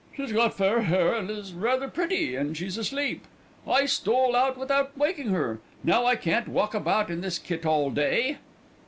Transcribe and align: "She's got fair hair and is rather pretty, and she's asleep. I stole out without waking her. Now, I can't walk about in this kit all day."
"She's 0.17 0.31
got 0.31 0.55
fair 0.55 0.81
hair 0.81 1.13
and 1.13 1.29
is 1.29 1.53
rather 1.53 1.87
pretty, 1.87 2.35
and 2.35 2.57
she's 2.57 2.75
asleep. 2.75 3.27
I 3.67 3.85
stole 3.85 4.35
out 4.35 4.57
without 4.57 4.97
waking 4.97 5.27
her. 5.27 5.59
Now, 5.83 6.07
I 6.07 6.15
can't 6.15 6.47
walk 6.47 6.73
about 6.73 7.11
in 7.11 7.21
this 7.21 7.37
kit 7.37 7.67
all 7.67 7.91
day." 7.91 8.39